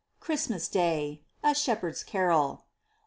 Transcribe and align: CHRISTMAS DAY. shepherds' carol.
CHRISTMAS 0.19 0.67
DAY. 0.67 1.21
shepherds' 1.53 2.01
carol. 2.03 2.65